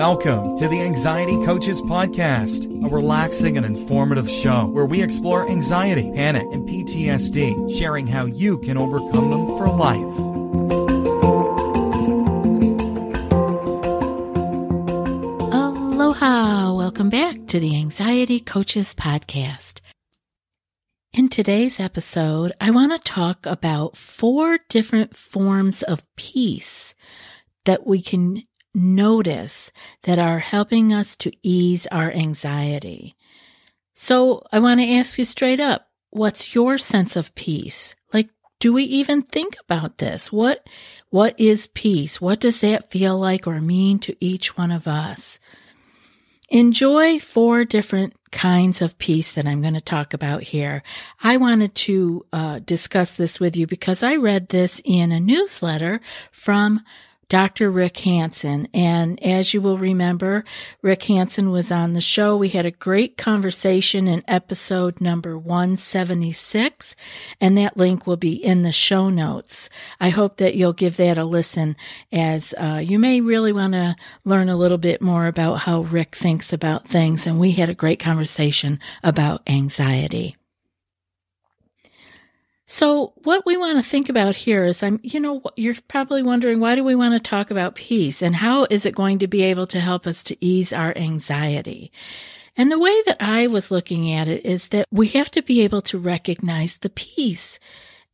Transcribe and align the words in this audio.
Welcome 0.00 0.56
to 0.56 0.66
the 0.66 0.80
Anxiety 0.80 1.36
Coaches 1.44 1.82
Podcast, 1.82 2.64
a 2.82 2.88
relaxing 2.88 3.58
and 3.58 3.66
informative 3.66 4.30
show 4.30 4.64
where 4.68 4.86
we 4.86 5.02
explore 5.02 5.46
anxiety, 5.46 6.10
panic, 6.14 6.46
and 6.52 6.66
PTSD, 6.66 7.78
sharing 7.78 8.06
how 8.06 8.24
you 8.24 8.56
can 8.60 8.78
overcome 8.78 9.30
them 9.30 9.58
for 9.58 9.68
life. 9.68 10.18
Aloha! 15.52 16.72
Welcome 16.72 17.10
back 17.10 17.46
to 17.48 17.60
the 17.60 17.76
Anxiety 17.76 18.40
Coaches 18.40 18.94
Podcast. 18.94 19.82
In 21.12 21.28
today's 21.28 21.78
episode, 21.78 22.52
I 22.58 22.70
want 22.70 22.92
to 22.92 23.12
talk 23.12 23.44
about 23.44 23.98
four 23.98 24.60
different 24.70 25.14
forms 25.14 25.82
of 25.82 26.06
peace 26.16 26.94
that 27.66 27.86
we 27.86 28.00
can 28.00 28.44
notice 28.74 29.72
that 30.02 30.18
are 30.18 30.38
helping 30.38 30.92
us 30.92 31.16
to 31.16 31.32
ease 31.42 31.86
our 31.88 32.10
anxiety. 32.10 33.16
So 33.94 34.42
I 34.52 34.60
want 34.60 34.80
to 34.80 34.94
ask 34.94 35.18
you 35.18 35.24
straight 35.24 35.60
up, 35.60 35.88
what's 36.10 36.54
your 36.54 36.78
sense 36.78 37.16
of 37.16 37.34
peace? 37.34 37.94
Like, 38.12 38.30
do 38.58 38.72
we 38.72 38.84
even 38.84 39.22
think 39.22 39.56
about 39.60 39.98
this? 39.98 40.30
What, 40.32 40.66
what 41.10 41.38
is 41.38 41.66
peace? 41.66 42.20
What 42.20 42.40
does 42.40 42.60
that 42.60 42.90
feel 42.90 43.18
like 43.18 43.46
or 43.46 43.60
mean 43.60 43.98
to 44.00 44.16
each 44.20 44.56
one 44.56 44.70
of 44.70 44.86
us? 44.86 45.38
Enjoy 46.48 47.20
four 47.20 47.64
different 47.64 48.14
kinds 48.32 48.82
of 48.82 48.98
peace 48.98 49.32
that 49.32 49.46
I'm 49.46 49.60
going 49.60 49.74
to 49.74 49.80
talk 49.80 50.14
about 50.14 50.42
here. 50.42 50.82
I 51.22 51.36
wanted 51.36 51.74
to 51.76 52.26
uh, 52.32 52.58
discuss 52.60 53.14
this 53.14 53.38
with 53.38 53.56
you 53.56 53.66
because 53.66 54.02
I 54.02 54.16
read 54.16 54.48
this 54.48 54.80
in 54.84 55.12
a 55.12 55.20
newsletter 55.20 56.00
from 56.32 56.80
Dr. 57.30 57.70
Rick 57.70 57.96
Hanson. 57.98 58.66
And 58.74 59.22
as 59.22 59.54
you 59.54 59.62
will 59.62 59.78
remember, 59.78 60.44
Rick 60.82 61.04
Hanson 61.04 61.52
was 61.52 61.70
on 61.70 61.92
the 61.92 62.00
show. 62.00 62.36
We 62.36 62.48
had 62.48 62.66
a 62.66 62.72
great 62.72 63.16
conversation 63.16 64.08
in 64.08 64.24
episode 64.26 65.00
number 65.00 65.38
176, 65.38 66.96
and 67.40 67.56
that 67.56 67.76
link 67.76 68.04
will 68.04 68.16
be 68.16 68.32
in 68.32 68.62
the 68.62 68.72
show 68.72 69.08
notes. 69.08 69.70
I 70.00 70.08
hope 70.08 70.38
that 70.38 70.56
you'll 70.56 70.72
give 70.72 70.96
that 70.96 71.18
a 71.18 71.24
listen 71.24 71.76
as 72.10 72.52
uh, 72.58 72.82
you 72.84 72.98
may 72.98 73.20
really 73.20 73.52
want 73.52 73.74
to 73.74 73.94
learn 74.24 74.48
a 74.48 74.56
little 74.56 74.78
bit 74.78 75.00
more 75.00 75.28
about 75.28 75.60
how 75.60 75.82
Rick 75.82 76.16
thinks 76.16 76.52
about 76.52 76.88
things. 76.88 77.28
And 77.28 77.38
we 77.38 77.52
had 77.52 77.68
a 77.68 77.74
great 77.74 78.00
conversation 78.00 78.80
about 79.04 79.42
anxiety. 79.46 80.36
So, 82.70 83.14
what 83.24 83.44
we 83.44 83.56
want 83.56 83.78
to 83.78 83.90
think 83.90 84.08
about 84.08 84.36
here 84.36 84.64
is 84.64 84.80
I'm, 84.80 85.00
you 85.02 85.18
know, 85.18 85.42
you're 85.56 85.74
probably 85.88 86.22
wondering 86.22 86.60
why 86.60 86.76
do 86.76 86.84
we 86.84 86.94
want 86.94 87.14
to 87.14 87.30
talk 87.30 87.50
about 87.50 87.74
peace 87.74 88.22
and 88.22 88.36
how 88.36 88.68
is 88.70 88.86
it 88.86 88.94
going 88.94 89.18
to 89.18 89.26
be 89.26 89.42
able 89.42 89.66
to 89.66 89.80
help 89.80 90.06
us 90.06 90.22
to 90.22 90.36
ease 90.40 90.72
our 90.72 90.96
anxiety? 90.96 91.90
And 92.56 92.70
the 92.70 92.78
way 92.78 93.02
that 93.06 93.16
I 93.18 93.48
was 93.48 93.72
looking 93.72 94.12
at 94.12 94.28
it 94.28 94.46
is 94.46 94.68
that 94.68 94.86
we 94.92 95.08
have 95.08 95.32
to 95.32 95.42
be 95.42 95.62
able 95.62 95.82
to 95.82 95.98
recognize 95.98 96.76
the 96.76 96.90
peace 96.90 97.58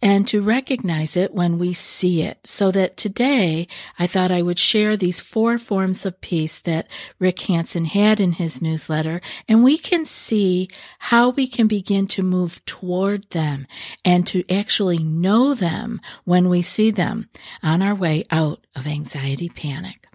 and 0.02 0.26
to 0.28 0.42
recognize 0.42 1.16
it 1.16 1.32
when 1.32 1.58
we 1.58 1.72
see 1.72 2.22
it. 2.22 2.46
So 2.46 2.70
that 2.70 2.96
today 2.96 3.66
I 3.98 4.06
thought 4.06 4.30
I 4.30 4.42
would 4.42 4.58
share 4.58 4.96
these 4.96 5.20
four 5.20 5.58
forms 5.58 6.04
of 6.04 6.20
peace 6.20 6.60
that 6.60 6.88
Rick 7.18 7.40
Hanson 7.40 7.86
had 7.86 8.20
in 8.20 8.32
his 8.32 8.60
newsletter, 8.60 9.20
and 9.48 9.64
we 9.64 9.78
can 9.78 10.04
see 10.04 10.68
how 10.98 11.30
we 11.30 11.46
can 11.46 11.66
begin 11.66 12.06
to 12.08 12.22
move 12.22 12.64
toward 12.66 13.30
them 13.30 13.66
and 14.04 14.26
to 14.26 14.44
actually 14.52 14.98
know 14.98 15.54
them 15.54 16.00
when 16.24 16.48
we 16.48 16.62
see 16.62 16.90
them 16.90 17.28
on 17.62 17.80
our 17.80 17.94
way 17.94 18.24
out 18.30 18.66
of 18.74 18.86
anxiety 18.86 19.48
panic. 19.48 20.06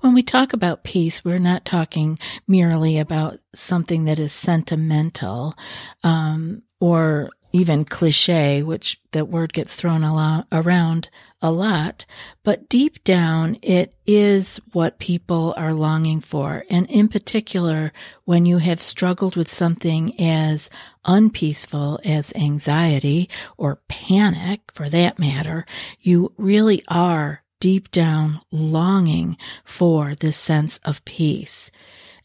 When 0.00 0.14
we 0.14 0.24
talk 0.24 0.52
about 0.52 0.82
peace, 0.82 1.24
we're 1.24 1.38
not 1.38 1.64
talking 1.64 2.18
merely 2.48 2.98
about 2.98 3.38
something 3.54 4.06
that 4.06 4.18
is 4.18 4.32
sentimental 4.32 5.54
um, 6.02 6.62
or 6.80 7.30
even 7.52 7.84
cliche, 7.84 8.62
which 8.62 9.00
that 9.12 9.28
word 9.28 9.52
gets 9.52 9.74
thrown 9.74 10.02
lot, 10.02 10.46
around 10.50 11.08
a 11.42 11.50
lot, 11.50 12.06
but 12.44 12.68
deep 12.68 13.02
down 13.04 13.58
it 13.62 13.94
is 14.06 14.58
what 14.72 14.98
people 14.98 15.52
are 15.56 15.74
longing 15.74 16.20
for. 16.20 16.64
And 16.70 16.88
in 16.88 17.08
particular, 17.08 17.92
when 18.24 18.46
you 18.46 18.58
have 18.58 18.80
struggled 18.80 19.36
with 19.36 19.50
something 19.50 20.18
as 20.20 20.70
unpeaceful 21.04 22.00
as 22.04 22.32
anxiety 22.34 23.28
or 23.56 23.82
panic 23.88 24.60
for 24.72 24.88
that 24.88 25.18
matter, 25.18 25.66
you 26.00 26.32
really 26.38 26.84
are 26.88 27.42
deep 27.60 27.90
down 27.90 28.40
longing 28.50 29.36
for 29.64 30.14
this 30.14 30.36
sense 30.36 30.80
of 30.84 31.04
peace. 31.04 31.70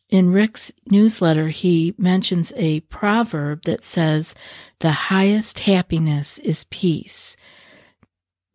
In 0.10 0.32
Rick's 0.32 0.72
newsletter, 0.90 1.50
he 1.50 1.94
mentions 1.98 2.54
a 2.56 2.80
proverb 2.82 3.64
that 3.64 3.84
says, 3.84 4.34
the 4.80 4.92
highest 4.92 5.60
happiness 5.60 6.38
is 6.40 6.66
peace. 6.70 7.36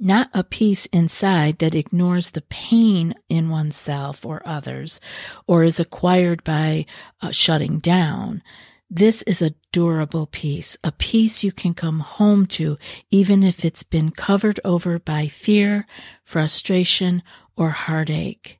Not 0.00 0.30
a 0.32 0.44
peace 0.44 0.86
inside 0.86 1.58
that 1.58 1.74
ignores 1.74 2.30
the 2.30 2.40
pain 2.40 3.14
in 3.28 3.50
oneself 3.50 4.24
or 4.24 4.42
others, 4.46 5.00
or 5.46 5.62
is 5.62 5.78
acquired 5.78 6.42
by 6.42 6.86
uh, 7.20 7.30
shutting 7.30 7.78
down. 7.78 8.42
This 8.90 9.22
is 9.22 9.42
a 9.42 9.54
durable 9.72 10.26
peace, 10.26 10.76
a 10.82 10.90
peace 10.92 11.44
you 11.44 11.52
can 11.52 11.72
come 11.72 12.00
home 12.00 12.46
to, 12.46 12.78
even 13.10 13.42
if 13.42 13.64
it's 13.64 13.82
been 13.84 14.10
covered 14.10 14.58
over 14.64 14.98
by 14.98 15.28
fear, 15.28 15.86
frustration, 16.24 17.22
or 17.56 17.70
heartache. 17.70 18.58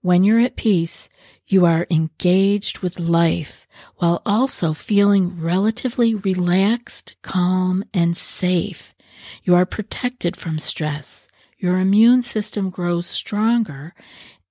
When 0.00 0.24
you're 0.24 0.40
at 0.40 0.56
peace, 0.56 1.08
you 1.46 1.66
are 1.66 1.86
engaged 1.90 2.78
with 2.78 2.98
life 2.98 3.66
while 3.96 4.22
also 4.24 4.72
feeling 4.72 5.40
relatively 5.40 6.14
relaxed, 6.14 7.16
calm, 7.22 7.84
and 7.92 8.16
safe. 8.16 8.94
You 9.42 9.54
are 9.54 9.66
protected 9.66 10.36
from 10.36 10.58
stress. 10.58 11.28
Your 11.58 11.78
immune 11.78 12.22
system 12.22 12.70
grows 12.70 13.06
stronger 13.06 13.94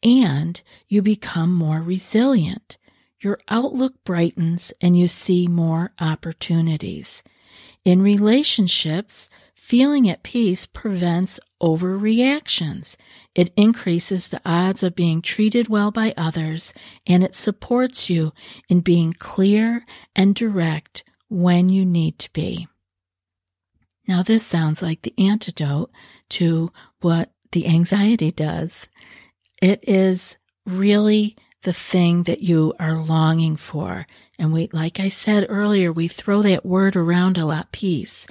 and 0.01 0.61
you 0.87 1.01
become 1.01 1.53
more 1.53 1.81
resilient. 1.81 2.77
Your 3.19 3.39
outlook 3.47 4.03
brightens 4.03 4.73
and 4.81 4.97
you 4.97 5.07
see 5.07 5.47
more 5.47 5.93
opportunities. 5.99 7.23
In 7.85 8.01
relationships, 8.01 9.29
feeling 9.63 10.09
at 10.09 10.23
peace 10.23 10.65
prevents 10.65 11.39
overreactions. 11.61 12.97
It 13.33 13.53
increases 13.55 14.27
the 14.27 14.41
odds 14.43 14.83
of 14.83 14.93
being 14.93 15.21
treated 15.21 15.69
well 15.69 15.89
by 15.89 16.13
others, 16.17 16.73
and 17.07 17.23
it 17.23 17.33
supports 17.33 18.09
you 18.09 18.33
in 18.67 18.81
being 18.81 19.13
clear 19.13 19.85
and 20.17 20.35
direct 20.35 21.05
when 21.29 21.69
you 21.69 21.85
need 21.85 22.19
to 22.19 22.33
be. 22.33 22.67
Now, 24.05 24.21
this 24.21 24.45
sounds 24.45 24.81
like 24.81 25.03
the 25.03 25.13
antidote 25.17 25.91
to 26.31 26.73
what 26.99 27.31
the 27.53 27.65
anxiety 27.65 28.31
does. 28.31 28.89
It 29.61 29.81
is 29.87 30.35
really 30.65 31.37
the 31.61 31.71
thing 31.71 32.23
that 32.23 32.41
you 32.41 32.73
are 32.81 33.01
longing 33.01 33.55
for. 33.55 34.07
And 34.37 34.51
we, 34.51 34.67
like 34.73 34.99
I 34.99 35.07
said 35.07 35.45
earlier, 35.47 35.93
we 35.93 36.09
throw 36.09 36.41
that 36.41 36.65
word 36.65 36.97
around 36.97 37.37
a 37.37 37.45
lot, 37.45 37.71
peace 37.71 38.27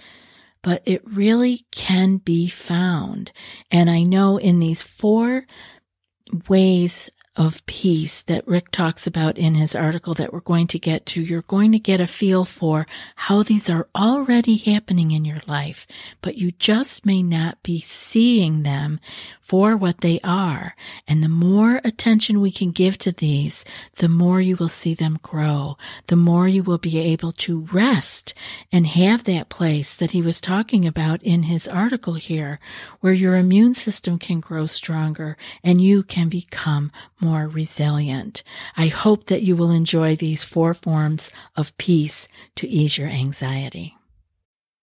but 0.62 0.82
it 0.84 1.02
really 1.04 1.66
can 1.70 2.18
be 2.18 2.48
found. 2.48 3.32
And 3.70 3.90
I 3.90 4.02
know 4.02 4.36
in 4.36 4.60
these 4.60 4.82
four 4.82 5.46
ways 6.48 7.10
of 7.34 7.64
peace 7.64 8.20
that 8.22 8.46
Rick 8.46 8.70
talks 8.70 9.06
about 9.06 9.38
in 9.38 9.54
his 9.54 9.74
article 9.74 10.12
that 10.14 10.32
we're 10.34 10.40
going 10.40 10.66
to 10.66 10.78
get 10.78 11.06
to, 11.06 11.20
you're 11.20 11.42
going 11.42 11.72
to 11.72 11.78
get 11.78 12.00
a 12.00 12.06
feel 12.06 12.44
for 12.44 12.86
how 13.16 13.42
these 13.42 13.70
are 13.70 13.88
already 13.94 14.56
happening 14.56 15.12
in 15.12 15.24
your 15.24 15.40
life, 15.46 15.86
but 16.20 16.36
you 16.36 16.52
just 16.52 17.06
may 17.06 17.22
not 17.22 17.62
be 17.62 17.80
seeing 17.80 18.64
them 18.64 19.00
for 19.40 19.76
what 19.76 20.02
they 20.02 20.20
are. 20.22 20.76
And 21.08 21.22
the 21.22 21.28
more 21.28 21.80
attention 21.84 22.40
we 22.40 22.50
can 22.50 22.70
give 22.70 22.98
to 22.98 23.12
these, 23.12 23.64
the 23.96 24.08
more 24.08 24.40
you 24.40 24.56
will 24.56 24.68
see 24.68 24.92
them 24.92 25.18
grow, 25.22 25.78
the 26.08 26.16
more 26.16 26.46
you 26.46 26.62
will 26.62 26.78
be 26.78 26.98
able 26.98 27.32
to 27.32 27.66
rest 27.72 28.34
and 28.70 28.86
have 28.86 29.24
that 29.24 29.48
place 29.48 29.96
that 29.96 30.10
he 30.10 30.20
was 30.20 30.40
talking 30.40 30.86
about 30.86 31.22
in 31.22 31.44
his 31.44 31.66
article 31.66 32.14
here, 32.14 32.60
where 33.00 33.14
your 33.14 33.36
immune 33.36 33.72
system 33.72 34.18
can 34.18 34.40
grow 34.40 34.66
stronger 34.66 35.38
and 35.64 35.80
you 35.80 36.02
can 36.02 36.28
become 36.28 36.92
more 37.22 37.48
resilient. 37.48 38.42
I 38.76 38.88
hope 38.88 39.26
that 39.26 39.42
you 39.42 39.56
will 39.56 39.70
enjoy 39.70 40.16
these 40.16 40.44
four 40.44 40.74
forms 40.74 41.30
of 41.56 41.76
peace 41.78 42.28
to 42.56 42.68
ease 42.68 42.98
your 42.98 43.08
anxiety. 43.08 43.96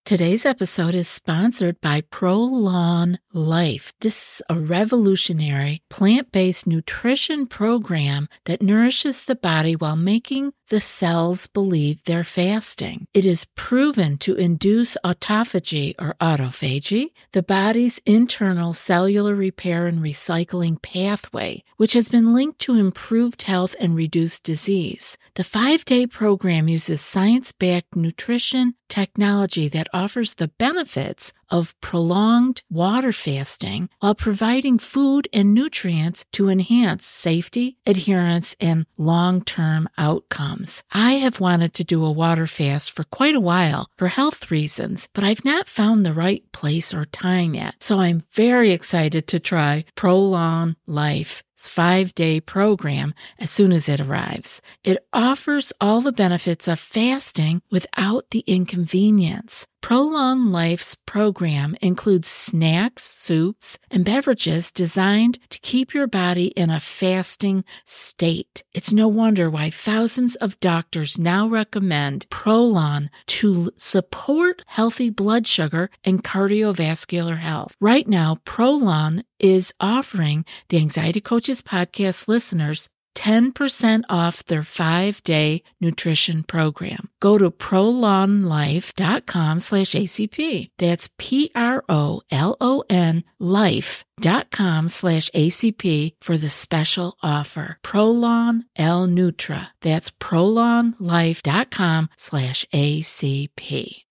Today's 0.06 0.44
episode 0.44 0.96
is 0.96 1.08
sponsored 1.08 1.80
by 1.82 2.02
Prolon 2.02 3.20
Life. 3.32 3.94
This 4.02 4.24
is 4.24 4.42
a 4.50 4.60
revolutionary 4.60 5.84
plant 5.88 6.32
based 6.32 6.66
nutrition 6.66 7.46
program 7.46 8.28
that 8.46 8.64
nourishes 8.64 9.26
the 9.26 9.36
body 9.36 9.76
while 9.76 9.96
making 9.96 10.54
the 10.70 10.80
cells 10.80 11.46
believe 11.46 12.04
they're 12.04 12.24
fasting. 12.24 13.06
It 13.14 13.24
is 13.24 13.46
proven 13.56 14.18
to 14.20 14.34
induce 14.34 14.98
autophagy 15.06 15.94
or 16.00 16.16
autophagy, 16.20 17.12
the 17.34 17.44
body's 17.44 18.00
internal 18.06 18.74
cellular 18.74 19.36
repair 19.36 19.86
and 19.86 20.00
recycling 20.00 20.82
pathway, 20.82 21.64
which 21.78 21.94
has 21.94 22.10
been 22.10 22.34
linked 22.34 22.60
to 22.60 22.76
improved 22.76 23.44
health 23.44 23.76
and 23.80 23.96
reduced 23.96 24.44
disease. 24.44 25.18
The 25.36 25.44
five 25.44 25.86
day 25.86 26.08
program 26.08 26.68
uses 26.68 27.02
science 27.02 27.52
backed 27.52 27.96
nutrition 27.96 28.74
technology 28.90 29.68
that 29.70 29.88
offers 29.94 30.34
the 30.34 30.50
benefits 30.58 31.32
of 31.50 31.80
prolonged 31.82 32.62
water 32.70 33.12
fasting 33.12 33.90
while 34.00 34.16
providing 34.16 34.78
food 34.78 35.28
and 35.34 35.54
nutrients 35.54 36.26
to 36.32 36.50
enhance 36.50 37.06
safety, 37.06 37.78
adherence, 37.86 38.56
and 38.60 38.86
long 38.98 39.44
term 39.44 39.88
outcomes. 39.98 40.84
I 40.92 41.14
have 41.14 41.40
wanted 41.40 41.74
to 41.76 41.84
do 41.84 42.04
a 42.06 42.12
water 42.12 42.48
fast 42.48 42.92
for 42.92 43.04
quite 43.04 43.36
a 43.36 43.40
while 43.40 43.88
for 43.98 44.08
health 44.08 44.52
reasons, 44.52 45.08
but 45.14 45.24
I've 45.24 45.46
not 45.46 45.68
found 45.68 46.06
the 46.06 46.14
right 46.14 46.44
place 46.52 46.94
or 46.94 47.06
time 47.06 47.54
yet. 47.54 47.76
So 47.80 48.00
I'm 48.00 48.24
very 48.32 48.72
excited 48.72 49.28
to 49.28 49.40
try 49.40 49.86
Prolon 49.96 50.76
Life 50.86 51.44
five 51.68 52.16
day 52.16 52.40
program 52.40 53.14
as 53.40 53.50
soon 53.50 53.72
as 53.72 53.90
it 53.90 54.00
arrives. 54.00 54.62
It 54.84 55.06
offers 55.12 55.74
all 55.82 56.02
the 56.02 56.12
benefits 56.12 56.68
of 56.68 56.80
fasting 56.80 57.62
without 57.72 58.30
the 58.30 58.44
inconvenience. 58.48 59.68
Prolon 59.82 60.52
Life's 60.52 60.96
program 61.06 61.76
includes 61.82 62.28
snacks, 62.28 63.04
soups, 63.04 63.78
and 63.90 64.06
beverages 64.06 64.72
designed 64.72 65.40
to 65.50 65.60
keep 65.60 65.94
your 65.94 66.06
body 66.06 66.48
in 66.48 66.70
a 66.70 66.80
fasting 66.80 67.64
state. 67.86 68.64
It's 68.74 68.92
no 68.94 69.08
wonder 69.08 69.50
why 69.50 69.70
thousands 69.70 70.36
of 70.36 70.60
doctors 70.60 71.18
now 71.18 71.48
recommend 71.48 72.30
Prolon 72.30 73.10
to 73.28 73.72
support 73.78 74.64
healthy 74.68 75.10
blood 75.10 75.48
sugar 75.48 75.90
and 76.04 76.24
cardiovascular 76.24 77.38
health. 77.40 77.76
Right 77.80 78.08
now, 78.08 78.40
Prolon 78.46 79.24
is 79.40 79.74
offering 79.80 80.46
the 80.68 80.78
Anxiety 80.78 81.22
Coaches 81.22 81.62
podcast 81.62 82.28
listeners 82.28 82.90
10% 83.20 84.04
off 84.10 84.46
their 84.46 84.64
five 84.64 85.22
day 85.24 85.62
nutrition 85.82 86.44
program. 86.44 87.10
Go 87.20 87.38
to 87.38 87.52
prolonlife.com 87.52 89.60
slash 89.60 89.92
ACP. 89.92 90.70
That's 90.78 91.10
P-R-O-L-O-N 91.18 93.24
life.com 93.40 94.90
slash 94.90 95.30
ACP 95.32 96.14
for 96.22 96.38
the 96.38 96.50
special 96.50 97.18
offer. 97.22 97.78
Prolon 97.84 98.62
L 98.78 99.06
Nutra. 99.06 99.68
That's 99.82 100.12
prolonlife.com 100.12 102.10
slash 102.16 102.66
ACP. 102.74 104.04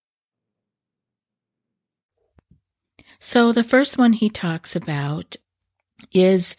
So 3.20 3.52
the 3.52 3.64
first 3.64 3.96
one 3.96 4.12
he 4.12 4.28
talks 4.28 4.76
about 4.76 5.36
is 6.12 6.56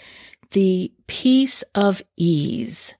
the 0.52 0.92
peace 1.08 1.64
of 1.76 2.02
ease. 2.18 2.96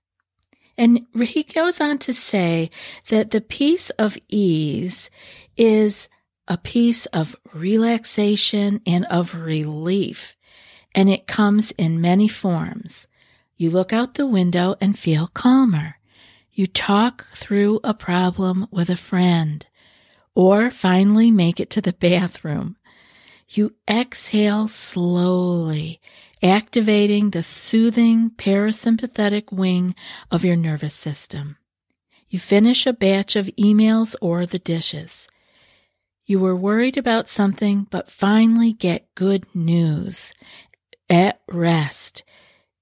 And 0.78 1.06
he 1.22 1.44
goes 1.44 1.82
on 1.82 1.98
to 2.00 2.14
say 2.14 2.70
that 3.10 3.32
the 3.32 3.42
peace 3.42 3.90
of 3.92 4.18
ease 4.30 5.10
is 5.58 6.08
a 6.48 6.58
piece 6.58 7.06
of 7.08 7.36
relaxation 7.54 8.82
and 8.86 9.06
of 9.06 9.36
relief, 9.36 10.38
and 10.96 11.10
it 11.10 11.28
comes 11.28 11.72
in 11.72 12.02
many 12.02 12.28
forms. 12.28 13.08
You 13.58 13.70
look 13.70 13.92
out 13.92 14.14
the 14.14 14.26
window 14.26 14.76
and 14.80 14.98
feel 14.98 15.28
calmer. 15.28 15.96
You 16.54 16.66
talk 16.66 17.28
through 17.36 17.82
a 17.84 17.94
problem 17.94 18.68
with 18.72 18.90
a 18.90 18.96
friend, 18.96 19.66
or 20.34 20.72
finally 20.72 21.30
make 21.30 21.60
it 21.60 21.70
to 21.72 21.82
the 21.82 21.94
bathroom. 21.94 22.78
You 23.52 23.74
exhale 23.90 24.68
slowly 24.68 26.00
activating 26.42 27.32
the 27.32 27.42
soothing 27.42 28.30
parasympathetic 28.30 29.52
wing 29.52 29.96
of 30.30 30.46
your 30.46 30.56
nervous 30.56 30.94
system. 30.94 31.58
You 32.30 32.38
finish 32.38 32.86
a 32.86 32.94
batch 32.94 33.36
of 33.36 33.48
emails 33.58 34.16
or 34.22 34.46
the 34.46 34.60
dishes. 34.60 35.28
You 36.26 36.40
were 36.40 36.56
worried 36.56 36.96
about 36.96 37.28
something, 37.28 37.88
but 37.90 38.08
finally 38.12 38.72
get 38.72 39.14
good 39.16 39.46
news. 39.56 40.32
At 41.10 41.42
rest. 41.50 42.24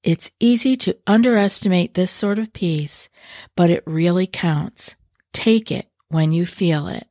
It's 0.04 0.32
easy 0.40 0.76
to 0.78 0.98
underestimate 1.08 1.94
this 1.94 2.12
sort 2.12 2.40
of 2.40 2.52
peace, 2.52 3.08
but 3.56 3.70
it 3.70 3.84
really 3.86 4.28
counts. 4.28 4.96
Take 5.32 5.72
it 5.72 5.88
when 6.10 6.34
you 6.34 6.46
feel 6.46 6.88
it. 6.88 7.08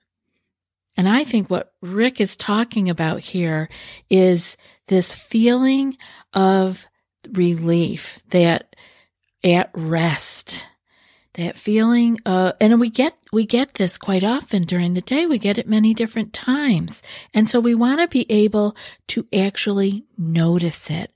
And 0.97 1.09
I 1.09 1.25
think 1.25 1.51
what 1.51 1.73
Rick 1.83 2.21
is 2.21 2.37
talking 2.37 2.89
about 2.89 3.21
here 3.21 3.69
is 4.09 4.57
this 4.89 5.15
feeling 5.15 5.97
of 6.33 6.87
relief, 7.33 8.23
that 8.31 8.75
at 9.45 9.71
rest, 9.75 10.67
that 11.35 11.57
feeling 11.57 12.19
uh 12.25 12.53
and 12.61 12.81
we 12.81 12.89
get 12.89 13.15
we 13.31 13.45
get 13.45 13.75
this 13.75 13.99
quite 13.99 14.25
often 14.25 14.63
during 14.65 14.95
the 14.95 15.03
day. 15.03 15.27
We 15.27 15.39
get 15.39 15.59
it 15.59 15.69
many 15.69 15.93
different 15.93 16.33
times. 16.33 17.03
And 17.35 17.47
so 17.47 17.61
we 17.61 17.75
want 17.75 18.01
to 18.01 18.09
be 18.09 18.25
able 18.31 18.75
to 19.09 19.27
actually 19.35 20.05
notice 20.17 20.89
it. 20.91 21.13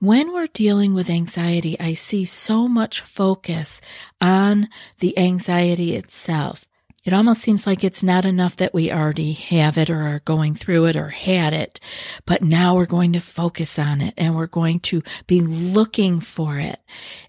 When 0.00 0.32
we're 0.32 0.48
dealing 0.48 0.94
with 0.94 1.08
anxiety 1.08 1.78
i 1.78 1.92
see 1.92 2.24
so 2.24 2.66
much 2.66 3.02
focus 3.02 3.80
on 4.20 4.68
the 4.98 5.16
anxiety 5.16 5.94
itself 5.94 6.66
it 7.04 7.12
almost 7.12 7.42
seems 7.42 7.66
like 7.66 7.82
it's 7.82 8.02
not 8.02 8.24
enough 8.24 8.56
that 8.56 8.72
we 8.72 8.92
already 8.92 9.32
have 9.32 9.76
it 9.76 9.90
or 9.90 10.02
are 10.02 10.20
going 10.20 10.54
through 10.54 10.86
it 10.86 10.96
or 10.96 11.08
had 11.08 11.52
it, 11.52 11.80
but 12.26 12.42
now 12.42 12.76
we're 12.76 12.86
going 12.86 13.12
to 13.14 13.20
focus 13.20 13.78
on 13.78 14.00
it 14.00 14.14
and 14.16 14.36
we're 14.36 14.46
going 14.46 14.78
to 14.80 15.02
be 15.26 15.40
looking 15.40 16.20
for 16.20 16.58
it. 16.58 16.78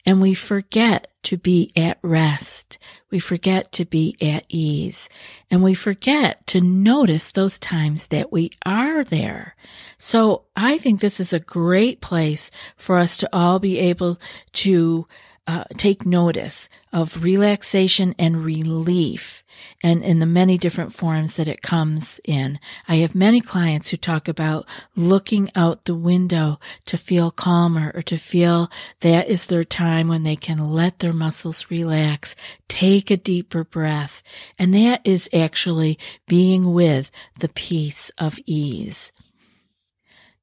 And 0.05 0.21
we 0.21 0.35
forget 0.35 1.07
to 1.23 1.37
be 1.37 1.71
at 1.75 1.97
rest. 2.03 2.77
We 3.09 3.19
forget 3.19 3.71
to 3.73 3.85
be 3.85 4.15
at 4.21 4.45
ease 4.47 5.09
and 5.49 5.63
we 5.63 5.73
forget 5.73 6.45
to 6.47 6.61
notice 6.61 7.31
those 7.31 7.57
times 7.57 8.07
that 8.07 8.31
we 8.31 8.51
are 8.65 9.03
there. 9.03 9.55
So 9.97 10.43
I 10.55 10.77
think 10.77 10.99
this 10.99 11.19
is 11.19 11.33
a 11.33 11.39
great 11.39 12.01
place 12.01 12.51
for 12.75 12.97
us 12.97 13.17
to 13.17 13.29
all 13.33 13.57
be 13.57 13.79
able 13.79 14.19
to 14.53 15.07
uh, 15.45 15.65
take 15.77 16.05
notice 16.05 16.69
of 16.93 17.21
relaxation 17.21 18.15
and 18.17 18.45
relief 18.45 19.43
and 19.83 20.01
in 20.01 20.19
the 20.19 20.25
many 20.25 20.57
different 20.57 20.93
forms 20.93 21.35
that 21.35 21.49
it 21.49 21.61
comes 21.61 22.19
in. 22.23 22.59
I 22.87 22.95
have 22.97 23.13
many 23.13 23.41
clients 23.41 23.89
who 23.89 23.97
talk 23.97 24.27
about 24.27 24.65
looking 24.95 25.51
out 25.53 25.83
the 25.83 25.95
window 25.95 26.59
to 26.85 26.97
feel 26.97 27.29
calmer 27.29 27.91
or 27.93 28.01
to 28.03 28.17
feel 28.17 28.71
that 29.01 29.27
is 29.27 29.47
their 29.47 29.65
time 29.65 30.07
when 30.07 30.23
they 30.23 30.37
can 30.37 30.57
let 30.57 30.99
their 30.99 31.13
muscles 31.13 31.69
relax, 31.69 32.35
take 32.69 33.11
a 33.11 33.17
deeper 33.17 33.65
breath. 33.65 34.23
And 34.57 34.73
that 34.73 35.01
is 35.03 35.29
actually 35.33 35.99
being 36.27 36.73
with 36.73 37.11
the 37.39 37.49
peace 37.49 38.11
of 38.17 38.39
ease. 38.45 39.11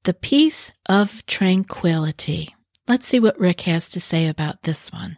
The 0.04 0.14
peace 0.14 0.72
of 0.86 1.24
tranquility. 1.26 2.54
Let's 2.90 3.06
see 3.06 3.20
what 3.20 3.38
Rick 3.38 3.60
has 3.60 3.88
to 3.90 4.00
say 4.00 4.26
about 4.26 4.64
this 4.64 4.92
one. 4.92 5.16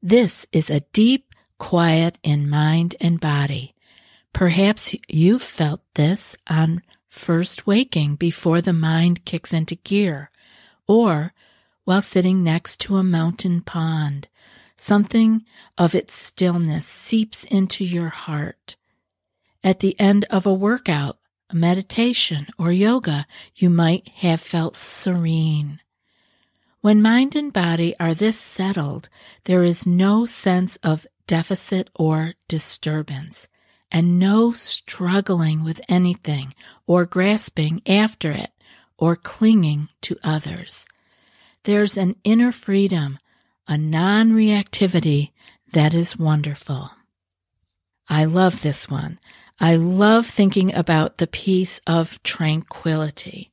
This 0.00 0.46
is 0.52 0.70
a 0.70 0.86
deep 0.92 1.34
quiet 1.58 2.20
in 2.22 2.48
mind 2.48 2.94
and 3.00 3.18
body. 3.18 3.74
Perhaps 4.32 4.94
you've 5.08 5.42
felt 5.42 5.80
this 5.96 6.36
on 6.46 6.82
first 7.08 7.66
waking 7.66 8.14
before 8.14 8.60
the 8.60 8.72
mind 8.72 9.24
kicks 9.24 9.52
into 9.52 9.74
gear, 9.74 10.30
or 10.86 11.34
while 11.82 12.00
sitting 12.00 12.44
next 12.44 12.80
to 12.82 12.96
a 12.96 13.02
mountain 13.02 13.62
pond. 13.62 14.28
Something 14.76 15.44
of 15.76 15.96
its 15.96 16.14
stillness 16.14 16.86
seeps 16.86 17.42
into 17.42 17.84
your 17.84 18.10
heart. 18.10 18.76
At 19.64 19.80
the 19.80 19.98
end 19.98 20.26
of 20.30 20.46
a 20.46 20.54
workout, 20.54 21.18
a 21.50 21.56
meditation, 21.56 22.46
or 22.56 22.70
yoga, 22.70 23.26
you 23.56 23.68
might 23.68 24.06
have 24.18 24.40
felt 24.40 24.76
serene. 24.76 25.80
When 26.80 27.02
mind 27.02 27.36
and 27.36 27.52
body 27.52 27.94
are 28.00 28.14
this 28.14 28.38
settled, 28.38 29.10
there 29.44 29.64
is 29.64 29.86
no 29.86 30.24
sense 30.24 30.76
of 30.76 31.06
deficit 31.26 31.90
or 31.94 32.34
disturbance, 32.48 33.48
and 33.92 34.18
no 34.18 34.52
struggling 34.52 35.62
with 35.62 35.80
anything 35.88 36.54
or 36.86 37.04
grasping 37.04 37.82
after 37.86 38.30
it 38.30 38.50
or 38.96 39.14
clinging 39.14 39.88
to 40.02 40.16
others. 40.24 40.86
There's 41.64 41.98
an 41.98 42.16
inner 42.24 42.52
freedom, 42.52 43.18
a 43.68 43.76
non 43.76 44.30
reactivity 44.30 45.32
that 45.72 45.94
is 45.94 46.18
wonderful. 46.18 46.90
I 48.08 48.24
love 48.24 48.62
this 48.62 48.88
one. 48.88 49.20
I 49.60 49.76
love 49.76 50.26
thinking 50.26 50.74
about 50.74 51.18
the 51.18 51.26
peace 51.26 51.80
of 51.86 52.22
tranquility. 52.22 53.52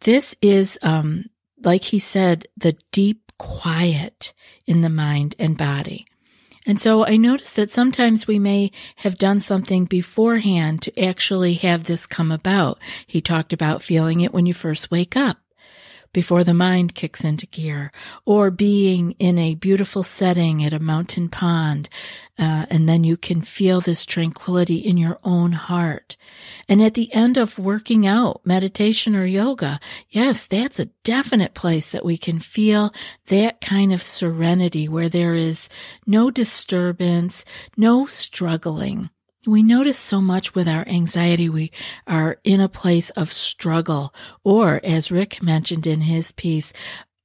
This 0.00 0.36
is, 0.40 0.78
um, 0.82 1.24
like 1.62 1.84
he 1.84 1.98
said, 1.98 2.46
the 2.56 2.76
deep 2.92 3.32
quiet 3.38 4.32
in 4.66 4.80
the 4.80 4.90
mind 4.90 5.34
and 5.38 5.56
body. 5.56 6.06
And 6.66 6.80
so 6.80 7.06
I 7.06 7.16
notice 7.16 7.52
that 7.52 7.70
sometimes 7.70 8.26
we 8.26 8.40
may 8.40 8.72
have 8.96 9.18
done 9.18 9.38
something 9.38 9.84
beforehand 9.84 10.82
to 10.82 11.00
actually 11.00 11.54
have 11.54 11.84
this 11.84 12.06
come 12.06 12.32
about. 12.32 12.78
He 13.06 13.20
talked 13.20 13.52
about 13.52 13.82
feeling 13.82 14.20
it 14.20 14.32
when 14.32 14.46
you 14.46 14.54
first 14.54 14.90
wake 14.90 15.16
up 15.16 15.38
before 16.12 16.44
the 16.44 16.54
mind 16.54 16.94
kicks 16.94 17.24
into 17.24 17.46
gear, 17.46 17.92
or 18.24 18.50
being 18.50 19.12
in 19.12 19.38
a 19.38 19.54
beautiful 19.54 20.02
setting 20.02 20.64
at 20.64 20.72
a 20.72 20.78
mountain 20.78 21.28
pond, 21.28 21.88
uh, 22.38 22.66
and 22.68 22.88
then 22.88 23.04
you 23.04 23.16
can 23.16 23.40
feel 23.40 23.80
this 23.80 24.04
tranquility 24.04 24.76
in 24.76 24.96
your 24.96 25.18
own 25.24 25.52
heart. 25.52 26.16
And 26.68 26.82
at 26.82 26.94
the 26.94 27.12
end 27.12 27.36
of 27.36 27.58
working 27.58 28.06
out, 28.06 28.40
meditation 28.44 29.16
or 29.16 29.24
yoga, 29.24 29.80
yes, 30.10 30.46
that's 30.46 30.78
a 30.78 30.90
definite 31.04 31.54
place 31.54 31.92
that 31.92 32.04
we 32.04 32.16
can 32.16 32.38
feel 32.38 32.92
that 33.28 33.60
kind 33.60 33.92
of 33.92 34.02
serenity 34.02 34.88
where 34.88 35.08
there 35.08 35.34
is 35.34 35.68
no 36.06 36.30
disturbance, 36.30 37.44
no 37.76 38.06
struggling 38.06 39.10
we 39.46 39.62
notice 39.62 39.98
so 39.98 40.20
much 40.20 40.54
with 40.54 40.68
our 40.68 40.86
anxiety, 40.88 41.48
we 41.48 41.72
are 42.06 42.38
in 42.44 42.60
a 42.60 42.68
place 42.68 43.10
of 43.10 43.32
struggle, 43.32 44.12
or 44.44 44.80
as 44.82 45.10
Rick 45.10 45.42
mentioned 45.42 45.86
in 45.86 46.00
his 46.02 46.32
piece, 46.32 46.72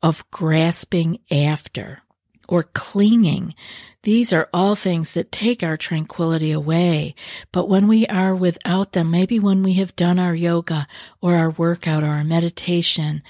of 0.04 0.30
grasping 0.32 1.20
after 1.30 2.02
or 2.50 2.64
clinging. 2.64 3.56
These 4.04 4.34
are 4.34 4.50
all 4.52 4.76
things 4.76 5.12
that 5.12 5.32
take 5.32 5.62
our 5.62 5.78
tranquility 5.78 6.52
away. 6.52 7.14
But 7.52 7.70
when 7.70 7.88
we 7.88 8.08
are 8.08 8.36
without 8.36 8.94
them, 8.94 9.12
maybe 9.12 9.40
when 9.40 9.62
we 9.62 9.74
have 9.74 9.96
done 9.96 10.18
our 10.18 10.34
yoga 10.34 10.88
or 11.22 11.36
our 11.36 11.52
workout 11.52 12.02
or 12.04 12.08
our 12.08 12.24
meditation, 12.24 13.22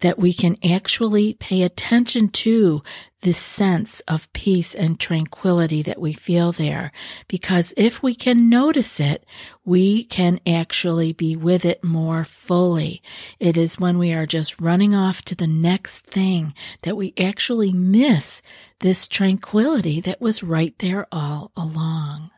that 0.00 0.18
we 0.18 0.32
can 0.32 0.56
actually 0.64 1.34
pay 1.34 1.62
attention 1.62 2.28
to 2.28 2.82
this 3.22 3.38
sense 3.38 4.00
of 4.00 4.30
peace 4.32 4.74
and 4.74 5.00
tranquility 5.00 5.82
that 5.82 6.00
we 6.00 6.12
feel 6.12 6.52
there. 6.52 6.92
Because 7.28 7.72
if 7.76 8.02
we 8.02 8.14
can 8.14 8.50
notice 8.50 9.00
it, 9.00 9.24
we 9.64 10.04
can 10.04 10.38
actually 10.46 11.12
be 11.12 11.34
with 11.34 11.64
it 11.64 11.82
more 11.82 12.24
fully. 12.24 13.02
It 13.40 13.56
is 13.56 13.80
when 13.80 13.98
we 13.98 14.12
are 14.12 14.26
just 14.26 14.60
running 14.60 14.92
off 14.92 15.22
to 15.22 15.34
the 15.34 15.46
next 15.46 16.06
thing 16.06 16.52
that 16.82 16.96
we 16.96 17.14
actually 17.18 17.72
miss 17.72 18.42
this 18.80 19.08
tranquility 19.08 20.00
that 20.00 20.20
was 20.20 20.42
right 20.42 20.74
there 20.78 21.06
all 21.10 21.52
along. 21.56 22.30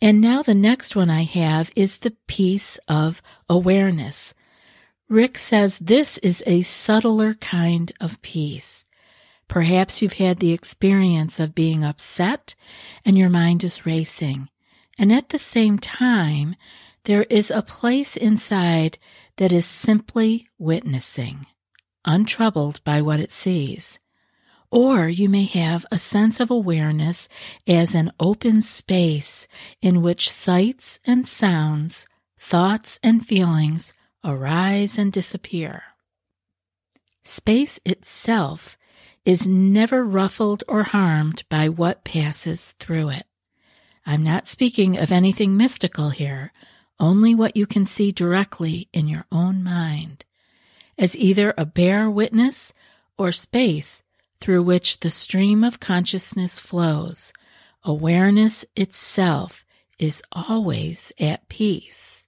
And 0.00 0.20
now 0.20 0.42
the 0.42 0.54
next 0.54 0.94
one 0.94 1.10
I 1.10 1.22
have 1.22 1.70
is 1.74 1.98
the 1.98 2.16
peace 2.26 2.78
of 2.88 3.22
awareness. 3.48 4.34
Rick 5.08 5.38
says 5.38 5.78
this 5.78 6.18
is 6.18 6.42
a 6.46 6.62
subtler 6.62 7.34
kind 7.34 7.92
of 8.00 8.20
peace. 8.22 8.86
Perhaps 9.48 10.02
you've 10.02 10.14
had 10.14 10.38
the 10.38 10.52
experience 10.52 11.38
of 11.38 11.54
being 11.54 11.84
upset 11.84 12.54
and 13.04 13.16
your 13.16 13.30
mind 13.30 13.64
is 13.64 13.86
racing. 13.86 14.48
And 14.98 15.12
at 15.12 15.30
the 15.30 15.38
same 15.38 15.78
time, 15.78 16.56
there 17.04 17.24
is 17.24 17.50
a 17.50 17.62
place 17.62 18.16
inside 18.16 18.98
that 19.36 19.52
is 19.52 19.66
simply 19.66 20.48
witnessing, 20.58 21.46
untroubled 22.04 22.82
by 22.84 23.02
what 23.02 23.20
it 23.20 23.30
sees. 23.30 23.98
Or 24.74 25.08
you 25.08 25.28
may 25.28 25.44
have 25.44 25.86
a 25.92 26.00
sense 26.00 26.40
of 26.40 26.50
awareness 26.50 27.28
as 27.64 27.94
an 27.94 28.10
open 28.18 28.60
space 28.60 29.46
in 29.80 30.02
which 30.02 30.28
sights 30.28 30.98
and 31.06 31.28
sounds, 31.28 32.08
thoughts 32.40 32.98
and 33.00 33.24
feelings 33.24 33.92
arise 34.24 34.98
and 34.98 35.12
disappear. 35.12 35.84
Space 37.22 37.78
itself 37.84 38.76
is 39.24 39.46
never 39.46 40.02
ruffled 40.02 40.64
or 40.66 40.82
harmed 40.82 41.44
by 41.48 41.68
what 41.68 42.02
passes 42.02 42.72
through 42.80 43.10
it. 43.10 43.26
I'm 44.04 44.24
not 44.24 44.48
speaking 44.48 44.98
of 44.98 45.12
anything 45.12 45.56
mystical 45.56 46.10
here, 46.10 46.52
only 46.98 47.32
what 47.32 47.56
you 47.56 47.68
can 47.68 47.86
see 47.86 48.10
directly 48.10 48.88
in 48.92 49.06
your 49.06 49.26
own 49.30 49.62
mind, 49.62 50.24
as 50.98 51.16
either 51.16 51.54
a 51.56 51.64
bare 51.64 52.10
witness 52.10 52.72
or 53.16 53.30
space 53.30 54.02
through 54.44 54.62
which 54.62 55.00
the 55.00 55.08
stream 55.08 55.64
of 55.64 55.80
consciousness 55.80 56.60
flows. 56.60 57.32
Awareness 57.82 58.62
itself 58.76 59.64
is 59.98 60.22
always 60.32 61.14
at 61.18 61.48
peace. 61.48 62.26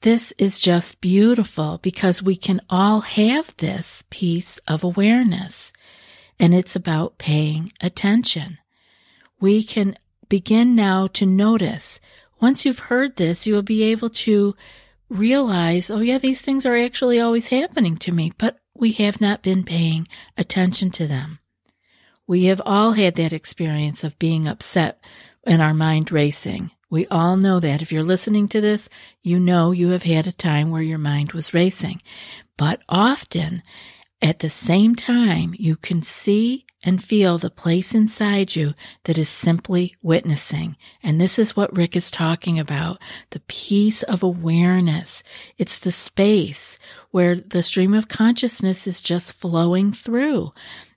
This 0.00 0.32
is 0.38 0.58
just 0.58 1.02
beautiful 1.02 1.80
because 1.82 2.22
we 2.22 2.34
can 2.34 2.62
all 2.70 3.00
have 3.00 3.54
this 3.58 4.04
peace 4.08 4.58
of 4.66 4.82
awareness, 4.82 5.70
and 6.40 6.54
it's 6.54 6.74
about 6.74 7.18
paying 7.18 7.74
attention. 7.82 8.56
We 9.38 9.64
can 9.64 9.98
begin 10.30 10.74
now 10.74 11.08
to 11.08 11.26
notice. 11.26 12.00
Once 12.40 12.64
you've 12.64 12.88
heard 12.88 13.16
this, 13.16 13.46
you 13.46 13.52
will 13.52 13.60
be 13.60 13.82
able 13.82 14.08
to 14.24 14.54
realize, 15.10 15.90
oh, 15.90 16.00
yeah, 16.00 16.16
these 16.16 16.40
things 16.40 16.64
are 16.64 16.74
actually 16.76 17.20
always 17.20 17.48
happening 17.48 17.98
to 17.98 18.12
me, 18.12 18.32
but 18.38 18.56
we 18.78 18.92
have 18.92 19.20
not 19.20 19.42
been 19.42 19.64
paying 19.64 20.08
attention 20.36 20.90
to 20.92 21.06
them. 21.06 21.38
We 22.26 22.44
have 22.46 22.62
all 22.64 22.92
had 22.92 23.14
that 23.16 23.32
experience 23.32 24.02
of 24.02 24.18
being 24.18 24.46
upset 24.46 25.02
and 25.44 25.62
our 25.62 25.74
mind 25.74 26.10
racing. 26.10 26.70
We 26.90 27.06
all 27.06 27.36
know 27.36 27.60
that. 27.60 27.82
If 27.82 27.92
you're 27.92 28.04
listening 28.04 28.48
to 28.48 28.60
this, 28.60 28.88
you 29.22 29.38
know 29.38 29.72
you 29.72 29.90
have 29.90 30.04
had 30.04 30.26
a 30.26 30.32
time 30.32 30.70
where 30.70 30.82
your 30.82 30.98
mind 30.98 31.32
was 31.32 31.54
racing. 31.54 32.02
But 32.56 32.80
often, 32.88 33.62
at 34.22 34.38
the 34.38 34.50
same 34.50 34.94
time, 34.94 35.54
you 35.58 35.76
can 35.76 36.02
see 36.02 36.64
and 36.82 37.02
feel 37.02 37.36
the 37.36 37.50
place 37.50 37.94
inside 37.94 38.54
you 38.54 38.72
that 39.04 39.18
is 39.18 39.28
simply 39.28 39.96
witnessing. 40.02 40.76
And 41.02 41.20
this 41.20 41.38
is 41.38 41.56
what 41.56 41.76
Rick 41.76 41.96
is 41.96 42.10
talking 42.10 42.58
about 42.58 43.00
the 43.30 43.40
peace 43.40 44.02
of 44.04 44.22
awareness. 44.22 45.22
It's 45.58 45.78
the 45.78 45.92
space 45.92 46.78
where 47.10 47.34
the 47.34 47.62
stream 47.62 47.92
of 47.92 48.08
consciousness 48.08 48.86
is 48.86 49.02
just 49.02 49.32
flowing 49.32 49.92
through. 49.92 50.52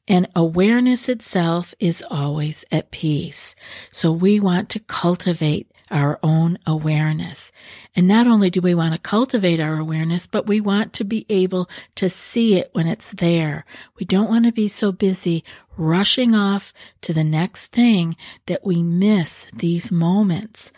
And 0.08 0.28
awareness 0.36 1.10
itself 1.10 1.74
is 1.80 2.04
always 2.10 2.66
at 2.72 2.92
peace. 2.92 3.56
So 3.92 4.12
we 4.12 4.40
want 4.40 4.70
to 4.70 4.80
cultivate 4.80 5.72
our 5.91 6.19
own 6.22 6.58
awareness. 6.65 7.51
And 7.96 8.08
not 8.08 8.27
only 8.27 8.50
do 8.50 8.62
we 8.62 8.75
want 8.75 8.93
to 8.93 9.00
cultivate 9.00 9.60
our 9.60 9.77
awareness, 9.77 10.27
but 10.27 10.48
we 10.48 10.62
want 10.62 10.93
to 10.93 11.03
be 11.03 11.25
able 11.29 11.69
to 11.96 12.10
see 12.10 12.55
it 12.55 12.69
when 12.74 12.88
it's 12.88 13.12
there. 13.12 13.65
We 13.98 14.05
don't 14.05 14.29
want 14.29 14.46
to 14.46 14.51
be 14.51 14.67
so 14.67 14.91
busy 14.91 15.43
rushing 15.77 16.36
off 16.36 16.74
to 17.01 17.13
the 17.13 17.24
next 17.24 17.67
thing 17.67 18.15
that 18.46 18.65
we 18.65 18.84
miss 18.84 19.48
these 19.53 19.91
moments, 19.91 20.72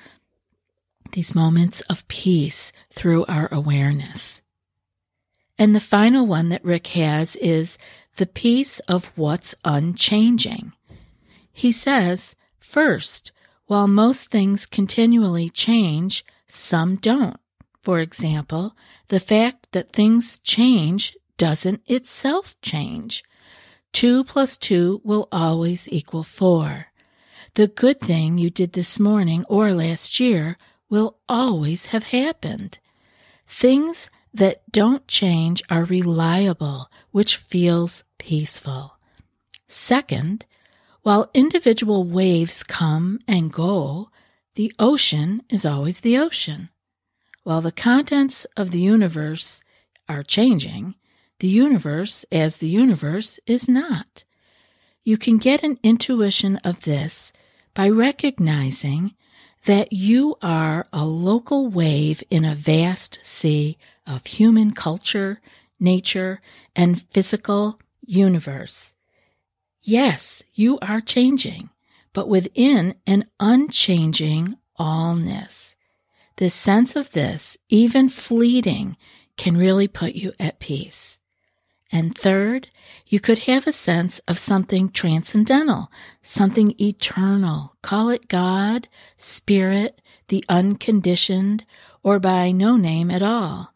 these 1.11 1.35
moments 1.35 1.81
of 1.81 2.07
peace 2.07 2.71
through 2.91 3.25
our 3.25 3.47
awareness. 3.51 4.41
And 5.57 5.75
the 5.75 5.79
final 5.79 6.25
one 6.25 6.49
that 6.49 6.65
Rick 6.65 6.87
has 6.87 7.35
is 7.35 7.77
the 8.15 8.25
peace 8.25 8.79
of 8.87 9.11
what's 9.15 9.53
unchanging. 9.63 10.73
He 11.53 11.71
says, 11.71 12.35
first, 12.59 13.31
while 13.71 13.87
most 13.87 14.29
things 14.29 14.65
continually 14.65 15.49
change, 15.49 16.25
some 16.45 16.97
don't. 16.97 17.39
For 17.81 18.01
example, 18.01 18.75
the 19.07 19.21
fact 19.21 19.71
that 19.71 19.93
things 19.93 20.39
change 20.39 21.15
doesn't 21.37 21.81
itself 21.87 22.59
change. 22.61 23.23
2 23.93 24.25
plus 24.25 24.57
2 24.57 24.99
will 25.05 25.29
always 25.31 25.87
equal 25.87 26.23
4. 26.25 26.87
The 27.53 27.69
good 27.69 28.01
thing 28.01 28.37
you 28.37 28.49
did 28.49 28.73
this 28.73 28.99
morning 28.99 29.45
or 29.47 29.71
last 29.71 30.19
year 30.19 30.57
will 30.89 31.19
always 31.29 31.85
have 31.95 32.11
happened. 32.11 32.79
Things 33.47 34.09
that 34.33 34.69
don't 34.69 35.07
change 35.07 35.63
are 35.69 35.85
reliable, 35.85 36.91
which 37.11 37.37
feels 37.37 38.03
peaceful. 38.17 38.97
Second, 39.69 40.45
while 41.03 41.31
individual 41.33 42.03
waves 42.03 42.63
come 42.63 43.19
and 43.27 43.51
go, 43.51 44.09
the 44.55 44.71
ocean 44.77 45.41
is 45.49 45.65
always 45.65 46.01
the 46.01 46.17
ocean. 46.17 46.69
While 47.43 47.61
the 47.61 47.71
contents 47.71 48.45
of 48.55 48.71
the 48.71 48.81
universe 48.81 49.61
are 50.07 50.23
changing, 50.23 50.95
the 51.39 51.47
universe 51.47 52.23
as 52.31 52.57
the 52.57 52.67
universe 52.67 53.39
is 53.47 53.67
not. 53.67 54.25
You 55.03 55.17
can 55.17 55.37
get 55.37 55.63
an 55.63 55.79
intuition 55.81 56.57
of 56.57 56.81
this 56.81 57.33
by 57.73 57.89
recognizing 57.89 59.15
that 59.65 59.91
you 59.93 60.35
are 60.41 60.87
a 60.93 61.05
local 61.05 61.67
wave 61.67 62.23
in 62.29 62.45
a 62.45 62.55
vast 62.55 63.19
sea 63.23 63.77
of 64.05 64.25
human 64.27 64.71
culture, 64.71 65.41
nature, 65.79 66.41
and 66.75 67.01
physical 67.11 67.79
universe. 68.01 68.93
Yes, 69.83 70.43
you 70.53 70.77
are 70.79 71.01
changing, 71.01 71.69
but 72.13 72.29
within 72.29 72.95
an 73.07 73.25
unchanging 73.39 74.57
allness. 74.79 75.75
The 76.37 76.49
sense 76.49 76.95
of 76.95 77.11
this, 77.11 77.57
even 77.69 78.09
fleeting, 78.09 78.97
can 79.37 79.57
really 79.57 79.87
put 79.87 80.13
you 80.13 80.33
at 80.39 80.59
peace. 80.59 81.19
And 81.91 82.15
third, 82.15 82.69
you 83.07 83.19
could 83.19 83.39
have 83.39 83.67
a 83.67 83.73
sense 83.73 84.19
of 84.27 84.37
something 84.37 84.89
transcendental, 84.89 85.91
something 86.21 86.73
eternal. 86.79 87.75
Call 87.81 88.09
it 88.09 88.27
God, 88.27 88.87
Spirit, 89.17 89.99
the 90.29 90.45
unconditioned, 90.47 91.65
or 92.03 92.19
by 92.19 92.51
no 92.51 92.77
name 92.77 93.11
at 93.11 93.21
all. 93.21 93.73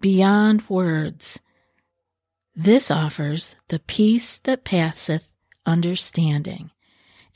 Beyond 0.00 0.68
words. 0.68 1.40
This 2.54 2.90
offers 2.90 3.56
the 3.68 3.80
peace 3.80 4.38
that 4.44 4.64
passeth 4.64 5.29
understanding. 5.70 6.70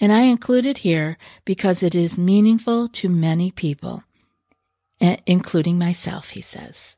And 0.00 0.12
I 0.12 0.22
include 0.22 0.66
it 0.66 0.78
here 0.78 1.16
because 1.44 1.82
it 1.82 1.94
is 1.94 2.18
meaningful 2.18 2.88
to 2.88 3.08
many 3.08 3.50
people, 3.52 4.02
eh, 5.00 5.18
including 5.24 5.78
myself, 5.78 6.30
he 6.30 6.42
says. 6.42 6.96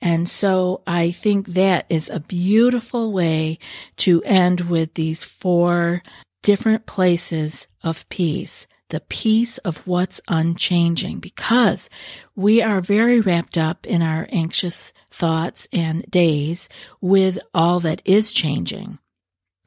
And 0.00 0.28
so 0.28 0.82
I 0.86 1.10
think 1.10 1.48
that 1.48 1.86
is 1.88 2.08
a 2.08 2.20
beautiful 2.20 3.12
way 3.12 3.58
to 3.98 4.22
end 4.22 4.60
with 4.60 4.94
these 4.94 5.24
four 5.24 6.02
different 6.42 6.86
places 6.86 7.66
of 7.82 8.08
peace. 8.08 8.66
The 8.90 9.00
peace 9.00 9.58
of 9.58 9.86
what's 9.86 10.20
unchanging 10.28 11.18
because 11.18 11.90
we 12.36 12.62
are 12.62 12.80
very 12.80 13.20
wrapped 13.20 13.58
up 13.58 13.86
in 13.86 14.00
our 14.00 14.28
anxious 14.30 14.92
thoughts 15.10 15.66
and 15.72 16.08
days 16.10 16.68
with 17.00 17.38
all 17.52 17.80
that 17.80 18.00
is 18.04 18.32
changing 18.32 18.98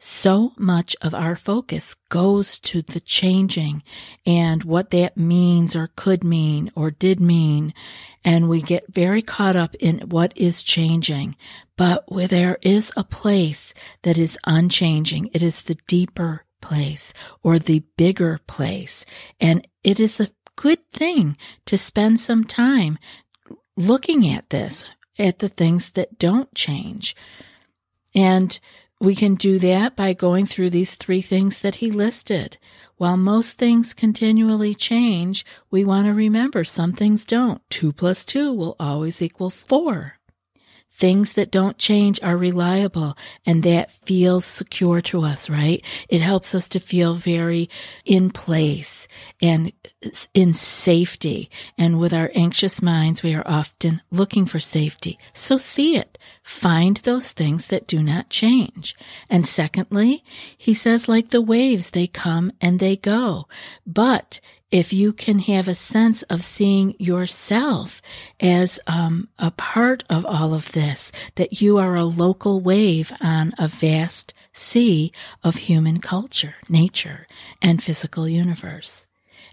so 0.03 0.51
much 0.57 0.95
of 0.99 1.13
our 1.13 1.35
focus 1.35 1.95
goes 2.09 2.57
to 2.59 2.81
the 2.81 2.99
changing 2.99 3.83
and 4.25 4.63
what 4.63 4.89
that 4.89 5.15
means 5.15 5.75
or 5.75 5.91
could 5.95 6.23
mean 6.23 6.71
or 6.75 6.89
did 6.89 7.19
mean. 7.19 7.71
And 8.25 8.49
we 8.49 8.63
get 8.63 8.91
very 8.91 9.21
caught 9.21 9.55
up 9.55 9.75
in 9.75 9.99
what 9.99 10.35
is 10.35 10.63
changing. 10.63 11.35
But 11.77 12.11
where 12.11 12.27
there 12.27 12.57
is 12.63 12.91
a 12.97 13.03
place 13.03 13.75
that 14.01 14.17
is 14.17 14.39
unchanging, 14.43 15.29
it 15.33 15.43
is 15.43 15.61
the 15.61 15.77
deeper 15.87 16.45
place 16.61 17.13
or 17.43 17.59
the 17.59 17.83
bigger 17.95 18.39
place. 18.47 19.05
And 19.39 19.67
it 19.83 19.99
is 19.99 20.19
a 20.19 20.31
good 20.55 20.79
thing 20.91 21.37
to 21.67 21.77
spend 21.77 22.19
some 22.19 22.43
time 22.43 22.97
looking 23.77 24.27
at 24.27 24.49
this, 24.49 24.87
at 25.19 25.39
the 25.39 25.49
things 25.49 25.91
that 25.91 26.17
don't 26.17 26.51
change. 26.55 27.15
And 28.15 28.59
we 29.01 29.15
can 29.15 29.33
do 29.33 29.57
that 29.57 29.95
by 29.95 30.13
going 30.13 30.45
through 30.45 30.69
these 30.69 30.93
three 30.93 31.21
things 31.21 31.61
that 31.63 31.75
he 31.75 31.89
listed. 31.89 32.59
While 32.97 33.17
most 33.17 33.57
things 33.57 33.95
continually 33.95 34.75
change, 34.75 35.43
we 35.71 35.83
want 35.83 36.05
to 36.05 36.13
remember 36.13 36.63
some 36.63 36.93
things 36.93 37.25
don't. 37.25 37.67
Two 37.71 37.93
plus 37.93 38.23
two 38.23 38.53
will 38.53 38.75
always 38.79 39.19
equal 39.19 39.49
four. 39.49 40.19
Things 40.93 41.33
that 41.33 41.51
don't 41.51 41.77
change 41.77 42.19
are 42.21 42.37
reliable 42.37 43.17
and 43.45 43.63
that 43.63 43.91
feels 44.05 44.45
secure 44.45 45.01
to 45.01 45.23
us, 45.23 45.49
right? 45.49 45.83
It 46.09 46.21
helps 46.21 46.53
us 46.53 46.67
to 46.69 46.79
feel 46.79 47.15
very 47.15 47.69
in 48.05 48.29
place 48.29 49.07
and 49.41 49.71
in 50.33 50.53
safety. 50.53 51.49
And 51.77 51.99
with 51.99 52.13
our 52.13 52.31
anxious 52.35 52.81
minds, 52.81 53.23
we 53.23 53.33
are 53.33 53.47
often 53.47 54.01
looking 54.11 54.45
for 54.45 54.59
safety. 54.59 55.17
So 55.33 55.57
see 55.57 55.95
it. 55.95 56.17
Find 56.43 56.97
those 56.97 57.31
things 57.31 57.67
that 57.67 57.87
do 57.87 58.03
not 58.03 58.29
change. 58.29 58.95
And 59.29 59.47
secondly, 59.47 60.23
he 60.57 60.73
says, 60.73 61.07
like 61.07 61.29
the 61.29 61.41
waves, 61.41 61.91
they 61.91 62.07
come 62.07 62.51
and 62.59 62.79
they 62.79 62.95
go. 62.95 63.47
But 63.85 64.39
if 64.71 64.93
you 64.93 65.11
can 65.13 65.39
have 65.39 65.67
a 65.67 65.75
sense 65.75 66.23
of 66.23 66.43
seeing 66.43 66.95
yourself 66.97 68.01
as 68.39 68.79
um, 68.87 69.27
a 69.37 69.51
part 69.51 70.03
of 70.09 70.25
all 70.25 70.53
of 70.53 70.71
this, 70.71 71.11
that 71.35 71.61
you 71.61 71.77
are 71.77 71.95
a 71.95 72.05
local 72.05 72.61
wave 72.61 73.11
on 73.21 73.53
a 73.59 73.67
vast 73.67 74.33
sea 74.53 75.11
of 75.43 75.55
human 75.55 75.99
culture, 75.99 76.55
nature, 76.69 77.27
and 77.61 77.83
physical 77.83 78.27
universe. 78.27 79.07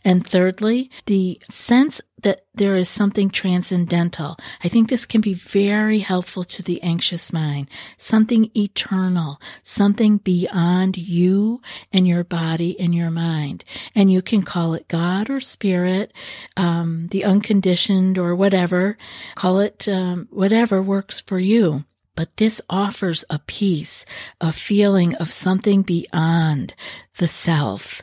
And 0.04 0.26
thirdly, 0.26 0.90
the 1.06 1.40
sense 1.50 2.00
that 2.22 2.44
there 2.54 2.76
is 2.76 2.88
something 2.88 3.30
transcendental. 3.30 4.36
I 4.62 4.68
think 4.68 4.88
this 4.88 5.06
can 5.06 5.20
be 5.20 5.34
very 5.34 6.00
helpful 6.00 6.44
to 6.44 6.62
the 6.62 6.82
anxious 6.82 7.32
mind. 7.32 7.68
Something 7.96 8.50
eternal, 8.56 9.40
something 9.62 10.18
beyond 10.18 10.98
you 10.98 11.60
and 11.92 12.08
your 12.08 12.24
body 12.24 12.78
and 12.80 12.94
your 12.94 13.10
mind. 13.10 13.64
And 13.94 14.10
you 14.10 14.22
can 14.22 14.42
call 14.42 14.74
it 14.74 14.88
God 14.88 15.30
or 15.30 15.40
spirit, 15.40 16.12
um, 16.56 17.08
the 17.10 17.24
unconditioned 17.24 18.18
or 18.18 18.34
whatever. 18.34 18.98
Call 19.34 19.60
it 19.60 19.88
um, 19.88 20.26
whatever 20.30 20.82
works 20.82 21.20
for 21.20 21.38
you. 21.38 21.84
But 22.18 22.36
this 22.36 22.60
offers 22.68 23.24
a 23.30 23.38
peace, 23.38 24.04
a 24.40 24.52
feeling 24.52 25.14
of 25.14 25.30
something 25.30 25.82
beyond 25.82 26.74
the 27.18 27.28
self 27.28 28.02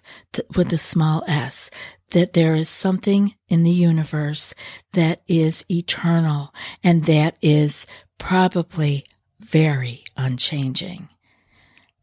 with 0.56 0.72
a 0.72 0.78
small 0.78 1.26
s, 1.28 1.70
that 2.12 2.32
there 2.32 2.56
is 2.56 2.70
something 2.70 3.36
in 3.50 3.64
the 3.64 3.72
universe 3.72 4.54
that 4.94 5.22
is 5.28 5.66
eternal 5.70 6.54
and 6.82 7.04
that 7.08 7.36
is 7.42 7.86
probably 8.18 9.04
very 9.42 10.06
unchanging. 10.16 11.10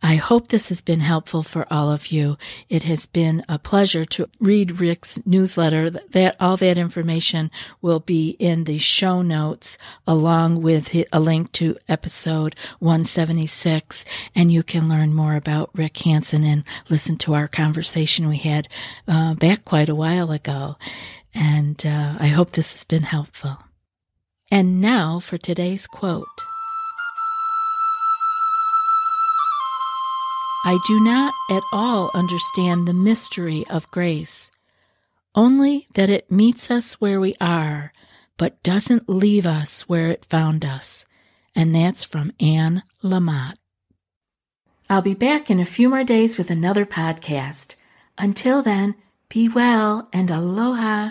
I 0.02 0.16
hope 0.16 0.48
this 0.48 0.68
has 0.68 0.80
been 0.80 0.98
helpful 0.98 1.44
for 1.44 1.64
all 1.72 1.90
of 1.90 2.08
you. 2.08 2.36
It 2.68 2.82
has 2.82 3.06
been 3.06 3.44
a 3.48 3.58
pleasure 3.58 4.04
to 4.06 4.28
read 4.40 4.80
Rick's 4.80 5.24
newsletter. 5.24 5.90
That 5.90 6.36
all 6.40 6.56
that 6.56 6.76
information 6.76 7.52
will 7.80 8.00
be 8.00 8.30
in 8.30 8.64
the 8.64 8.78
show 8.78 9.22
notes 9.22 9.78
along 10.06 10.62
with 10.62 10.92
a 11.12 11.20
link 11.20 11.52
to 11.52 11.76
episode 11.88 12.56
176 12.80 14.04
and 14.34 14.50
you 14.50 14.64
can 14.64 14.88
learn 14.88 15.14
more 15.14 15.36
about 15.36 15.70
Rick 15.72 15.98
Hanson 15.98 16.42
and 16.42 16.64
listen 16.90 17.16
to 17.18 17.34
our 17.34 17.46
conversation 17.46 18.28
we 18.28 18.38
had 18.38 18.68
uh, 19.06 19.34
back 19.34 19.64
quite 19.64 19.88
a 19.88 19.94
while 19.94 20.32
ago. 20.32 20.76
And 21.32 21.84
uh, 21.86 22.16
I 22.18 22.26
hope 22.26 22.52
this 22.52 22.72
has 22.72 22.84
been 22.84 23.04
helpful. 23.04 23.58
And 24.50 24.80
now 24.80 25.20
for 25.20 25.38
today's 25.38 25.86
quote. 25.86 26.26
I 30.64 30.78
do 30.86 31.00
not 31.00 31.34
at 31.50 31.62
all 31.72 32.10
understand 32.14 32.86
the 32.86 32.94
mystery 32.94 33.64
of 33.68 33.90
grace, 33.90 34.50
only 35.34 35.88
that 35.94 36.08
it 36.08 36.30
meets 36.30 36.70
us 36.70 36.94
where 36.94 37.18
we 37.18 37.34
are, 37.40 37.92
but 38.36 38.62
doesn't 38.62 39.08
leave 39.08 39.44
us 39.44 39.82
where 39.88 40.08
it 40.08 40.24
found 40.24 40.64
us. 40.64 41.04
And 41.54 41.74
that's 41.74 42.04
from 42.04 42.32
Anne 42.38 42.84
Lamott. 43.02 43.54
I'll 44.88 45.02
be 45.02 45.14
back 45.14 45.50
in 45.50 45.58
a 45.58 45.64
few 45.64 45.88
more 45.88 46.04
days 46.04 46.38
with 46.38 46.50
another 46.50 46.84
podcast. 46.84 47.74
Until 48.16 48.62
then, 48.62 48.94
be 49.28 49.48
well 49.48 50.08
and 50.12 50.30
aloha. 50.30 51.10